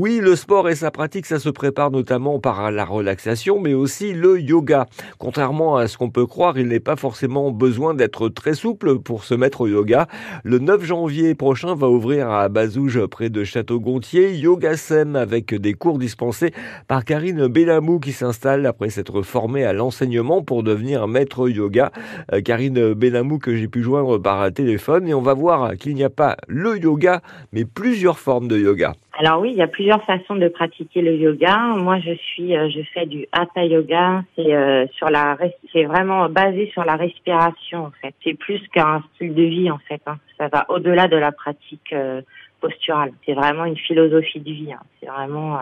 Oui, 0.00 0.20
le 0.22 0.36
sport 0.36 0.68
et 0.68 0.76
sa 0.76 0.92
pratique, 0.92 1.26
ça 1.26 1.40
se 1.40 1.48
prépare 1.48 1.90
notamment 1.90 2.38
par 2.38 2.70
la 2.70 2.84
relaxation, 2.84 3.58
mais 3.58 3.74
aussi 3.74 4.12
le 4.12 4.40
yoga. 4.40 4.86
Contrairement 5.18 5.76
à 5.76 5.88
ce 5.88 5.98
qu'on 5.98 6.08
peut 6.08 6.24
croire, 6.24 6.56
il 6.56 6.68
n'est 6.68 6.78
pas 6.78 6.94
forcément 6.94 7.50
besoin 7.50 7.94
d'être 7.94 8.28
très 8.28 8.54
souple 8.54 9.00
pour 9.00 9.24
se 9.24 9.34
mettre 9.34 9.62
au 9.62 9.66
yoga. 9.66 10.06
Le 10.44 10.60
9 10.60 10.84
janvier 10.84 11.34
prochain 11.34 11.74
va 11.74 11.88
ouvrir 11.88 12.30
à 12.30 12.48
Bazouge, 12.48 13.06
près 13.06 13.28
de 13.28 13.42
Château-Gontier, 13.42 14.36
Yoga 14.36 14.76
Sem 14.76 15.16
avec 15.16 15.52
des 15.52 15.74
cours 15.74 15.98
dispensés 15.98 16.52
par 16.86 17.04
Karine 17.04 17.48
Bellamou 17.48 17.98
qui 17.98 18.12
s'installe 18.12 18.66
après 18.66 18.90
s'être 18.90 19.22
formée 19.22 19.64
à 19.64 19.72
l'enseignement 19.72 20.44
pour 20.44 20.62
devenir 20.62 21.08
maître 21.08 21.48
yoga. 21.48 21.90
Euh, 22.32 22.40
Karine 22.40 22.94
Bellamou 22.94 23.40
que 23.40 23.56
j'ai 23.56 23.66
pu 23.66 23.82
joindre 23.82 24.18
par 24.18 24.52
téléphone 24.52 25.08
et 25.08 25.14
on 25.14 25.22
va 25.22 25.34
voir 25.34 25.74
qu'il 25.76 25.96
n'y 25.96 26.04
a 26.04 26.10
pas 26.10 26.36
le 26.46 26.78
yoga, 26.78 27.20
mais 27.52 27.64
plusieurs 27.64 28.20
formes 28.20 28.46
de 28.46 28.56
yoga. 28.56 28.94
Alors 29.20 29.40
oui, 29.40 29.50
il 29.50 29.56
y 29.56 29.62
a 29.62 29.66
plusieurs 29.66 30.04
façons 30.04 30.36
de 30.36 30.46
pratiquer 30.46 31.02
le 31.02 31.16
yoga. 31.16 31.56
Moi, 31.74 31.98
je 31.98 32.14
suis, 32.14 32.56
euh, 32.56 32.70
je 32.70 32.82
fais 32.94 33.04
du 33.04 33.26
hatha 33.32 33.64
yoga. 33.64 34.22
C'est 34.36 34.54
euh, 34.54 34.86
sur 34.92 35.10
la, 35.10 35.36
c'est 35.72 35.86
vraiment 35.86 36.28
basé 36.28 36.70
sur 36.72 36.84
la 36.84 36.94
respiration 36.94 37.86
en 37.86 37.90
fait. 38.00 38.14
C'est 38.22 38.34
plus 38.34 38.60
qu'un 38.68 39.02
style 39.14 39.34
de 39.34 39.42
vie 39.42 39.72
en 39.72 39.78
fait. 39.88 40.00
Hein. 40.06 40.18
Ça 40.38 40.46
va 40.46 40.66
au-delà 40.68 41.08
de 41.08 41.16
la 41.16 41.32
pratique 41.32 41.92
euh, 41.92 42.22
posturale. 42.60 43.10
C'est 43.26 43.34
vraiment 43.34 43.64
une 43.64 43.76
philosophie 43.76 44.38
de 44.38 44.52
vie. 44.52 44.72
Hein. 44.72 44.82
C'est 45.00 45.08
vraiment 45.08 45.58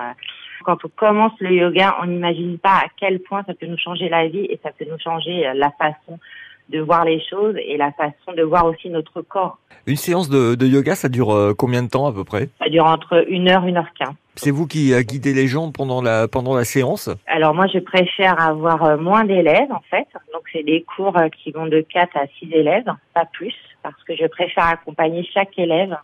quand 0.63 0.85
on 0.85 0.89
commence 0.89 1.33
le 1.41 1.53
yoga, 1.53 1.97
on 2.03 2.07
n'imagine 2.07 2.59
pas 2.59 2.75
à 2.85 2.87
quel 2.99 3.21
point 3.21 3.43
ça 3.45 3.55
peut 3.55 3.67
nous 3.67 3.79
changer 3.79 4.11
la 4.11 4.29
vie 4.29 4.45
et 4.45 4.61
ça 4.63 4.71
peut 4.79 4.85
nous 4.85 4.99
changer 4.99 5.51
la 5.55 5.71
façon 5.71 6.19
de 6.69 6.81
voir 6.81 7.05
les 7.05 7.21
choses 7.21 7.57
et 7.57 7.77
la 7.77 7.93
façon 7.93 8.33
de 8.37 8.43
voir 8.43 8.67
aussi 8.67 8.91
notre 8.91 9.23
corps. 9.23 9.59
Une 9.87 9.97
séance 9.97 10.29
de, 10.29 10.67
yoga, 10.67 10.95
ça 10.95 11.09
dure 11.09 11.33
euh, 11.33 11.55
combien 11.57 11.83
de 11.83 11.89
temps 11.89 12.07
à 12.07 12.13
peu 12.13 12.25
près? 12.25 12.49
Ça 12.59 12.69
dure 12.69 12.87
entre 12.87 13.25
une 13.29 13.49
heure, 13.49 13.65
une 13.67 13.77
heure 13.77 13.93
quinze. 13.99 14.15
C'est 14.35 14.51
vous 14.51 14.67
qui 14.67 14.93
guidez 15.05 15.33
les 15.33 15.47
gens 15.47 15.71
pendant 15.73 16.03
la 16.03 16.29
pendant 16.29 16.55
la 16.55 16.65
séance? 16.65 17.09
Alors 17.27 17.55
moi, 17.55 17.67
je 17.73 17.79
préfère 17.79 18.39
avoir 18.41 18.85
euh, 18.85 18.97
moins 18.99 19.25
d'élèves 19.25 19.71
en 19.71 19.83
fait. 19.89 20.07
Donc 20.33 20.43
c'est 20.53 20.65
des 20.65 20.83
cours 20.83 21.17
euh, 21.17 21.29
qui 21.29 21.53
vont 21.53 21.67
de 21.67 21.81
4 21.81 22.17
à 22.17 22.27
6 22.39 22.53
élèves, 22.53 22.93
pas 23.15 23.25
plus, 23.33 23.55
parce 23.83 24.03
que 24.05 24.15
je 24.15 24.27
préfère 24.27 24.67
accompagner 24.67 25.27
chaque 25.33 25.59
élève 25.59 25.97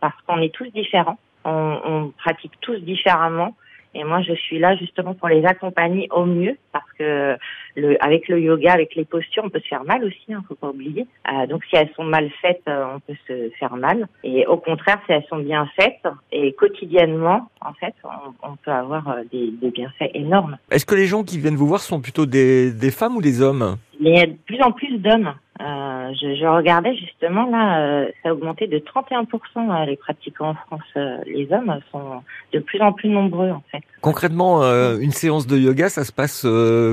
parce 0.00 0.14
qu'on 0.26 0.42
est 0.42 0.54
tous 0.54 0.66
différents. 0.66 1.18
On, 1.46 1.78
on 1.84 2.08
pratique 2.10 2.52
tous 2.60 2.76
différemment. 2.76 3.54
Et 3.98 4.04
moi, 4.04 4.20
je 4.20 4.34
suis 4.34 4.58
là 4.58 4.76
justement 4.76 5.14
pour 5.14 5.28
les 5.28 5.44
accompagner 5.46 6.06
au 6.10 6.26
mieux 6.26 6.58
parce 6.72 6.90
que 6.98 7.36
le, 7.76 8.04
avec 8.04 8.28
le 8.28 8.38
yoga, 8.38 8.72
avec 8.74 8.94
les 8.94 9.06
postures, 9.06 9.42
on 9.44 9.48
peut 9.48 9.60
se 9.60 9.68
faire 9.68 9.84
mal 9.84 10.04
aussi, 10.04 10.34
hein, 10.34 10.44
faut 10.46 10.54
pas 10.54 10.68
oublier. 10.68 11.06
Euh, 11.32 11.46
donc, 11.46 11.64
si 11.64 11.76
elles 11.76 11.90
sont 11.96 12.04
mal 12.04 12.30
faites, 12.42 12.62
euh, 12.68 12.84
on 12.94 13.00
peut 13.00 13.16
se 13.26 13.50
faire 13.58 13.74
mal. 13.76 14.06
Et 14.22 14.46
au 14.46 14.58
contraire, 14.58 14.98
si 15.06 15.12
elles 15.12 15.24
sont 15.30 15.38
bien 15.38 15.66
faites 15.80 16.06
et 16.30 16.52
quotidiennement, 16.52 17.48
en 17.62 17.72
fait, 17.72 17.94
on, 18.04 18.50
on 18.50 18.56
peut 18.56 18.70
avoir 18.70 19.08
euh, 19.08 19.22
des, 19.32 19.50
des, 19.50 19.70
bienfaits 19.70 20.10
énormes. 20.12 20.58
Est-ce 20.70 20.84
que 20.84 20.94
les 20.94 21.06
gens 21.06 21.24
qui 21.24 21.38
viennent 21.38 21.56
vous 21.56 21.66
voir 21.66 21.80
sont 21.80 22.00
plutôt 22.02 22.26
des, 22.26 22.72
des 22.72 22.90
femmes 22.90 23.16
ou 23.16 23.22
des 23.22 23.40
hommes? 23.40 23.76
Il 23.98 24.08
y 24.08 24.20
a 24.20 24.26
de 24.26 24.36
plus 24.46 24.60
en 24.60 24.72
plus 24.72 24.98
d'hommes. 24.98 25.32
Euh, 25.60 26.12
je, 26.20 26.34
je, 26.34 26.46
regardais 26.46 26.94
justement 26.96 27.48
là, 27.48 27.78
euh, 27.78 28.10
ça 28.22 28.28
a 28.28 28.32
augmenté 28.32 28.66
de 28.66 28.78
31% 28.78 29.26
euh, 29.56 29.84
les 29.86 29.96
pratiquants 29.96 30.50
en 30.50 30.54
France. 30.54 30.82
les 31.26 31.48
hommes 31.50 31.74
sont 31.90 32.22
de 32.52 32.58
plus 32.58 32.80
en 32.80 32.92
plus 32.92 33.08
nombreux 33.08 33.50
en 33.50 33.62
fait. 33.70 33.82
Concrètement, 34.02 34.62
une 34.62 35.12
séance 35.12 35.46
de 35.46 35.56
yoga, 35.56 35.88
ça 35.88 36.04
se 36.04 36.12
passe 36.12 36.46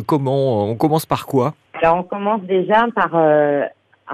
comment? 0.08 0.66
On 0.66 0.76
commence 0.76 1.06
par 1.06 1.26
quoi? 1.26 1.54
Alors 1.74 1.98
on 1.98 2.04
commence 2.04 2.42
déjà 2.44 2.86
par 2.96 3.12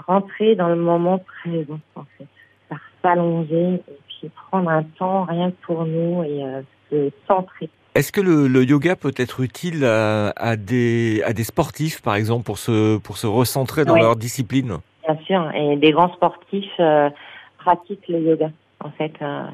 rentrer 0.08 0.56
dans 0.56 0.70
le 0.70 0.76
moment 0.76 1.20
présent 1.20 1.80
en 1.96 2.04
fait, 2.18 2.28
par 2.70 2.80
s'allonger 3.04 3.76
et 3.76 4.00
puis 4.08 4.32
prendre 4.50 4.70
un 4.70 4.84
temps 4.84 5.26
rien 5.26 5.52
que 5.52 5.66
pour 5.66 5.86
nous 5.86 6.24
et 6.24 6.44
se 6.90 7.12
centrer. 7.28 7.70
Est-ce 7.96 8.12
que 8.12 8.22
le, 8.22 8.48
le, 8.48 8.64
yoga 8.64 8.96
peut 8.96 9.14
être 9.18 9.42
utile 9.42 9.84
à, 9.84 10.30
à, 10.36 10.56
des, 10.56 11.22
à 11.26 11.34
des 11.34 11.44
sportifs, 11.44 12.02
par 12.02 12.16
exemple, 12.16 12.44
pour 12.44 12.58
se, 12.58 12.98
pour 12.98 13.18
se 13.18 13.28
recentrer 13.28 13.84
dans 13.84 13.96
leur 13.96 14.16
discipline? 14.16 14.78
Bien 15.04 15.18
sûr, 15.26 15.52
et 15.56 15.76
des 15.76 15.92
grands 15.92 16.14
sportifs 16.14 16.80
euh, 16.80 17.10
pratiquent 17.58 18.08
le 18.08 18.20
yoga, 18.20 18.52
en 18.84 18.92
fait. 18.92 19.14
Euh, 19.22 19.46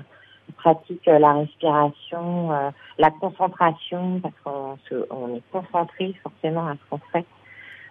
pratiquent 0.58 1.06
la 1.06 1.34
respiration, 1.34 2.52
euh, 2.52 2.70
la 2.98 3.12
concentration, 3.12 4.20
parce 4.22 4.34
qu'on 4.44 4.78
on 5.12 5.36
est 5.36 5.42
concentré 5.52 6.14
forcément 6.24 6.68
à 6.68 6.74
ce 6.74 6.90
qu'on 6.90 7.00
fait. 7.12 7.26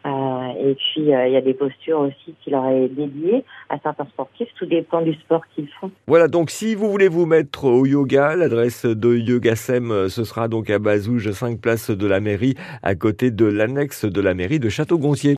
Euh, 0.06 0.70
et 0.70 0.75
puis, 0.75 1.15
euh, 1.15 1.26
il 1.28 1.32
y 1.32 1.37
a 1.37 1.41
des 1.41 1.54
postures 1.54 2.00
aussi 2.00 2.34
qui 2.42 2.50
leur 2.50 2.66
est 2.69 2.88
dédiées 2.88 3.42
à 3.70 3.78
certains 3.82 4.04
sportifs. 4.06 4.48
Tout 4.59 4.66
dépend 4.66 5.00
du 5.00 5.15
sport 5.15 5.42
qu'ils 5.54 5.69
font. 5.81 5.91
Voilà, 6.06 6.28
donc 6.28 6.50
si 6.50 6.75
vous 6.75 6.91
voulez 6.91 7.09
vous 7.09 7.25
mettre 7.25 7.65
au 7.65 7.87
yoga, 7.87 8.37
l'adresse 8.37 8.84
de 8.84 9.16
Yogasem, 9.16 9.91
euh, 9.91 10.09
ce 10.10 10.25
sera 10.25 10.48
donc 10.48 10.69
à 10.69 10.78
Bazouge, 10.78 11.31
5 11.31 11.59
places 11.59 11.91
de 11.91 12.06
la 12.06 12.20
mairie, 12.20 12.54
à 12.82 12.94
côté 12.94 13.31
de 13.31 13.47
l'annexe 13.47 14.04
de 14.04 14.20
la 14.20 14.34
mairie 14.34 14.60
de 14.60 14.69
Château-Gontier. 14.69 15.32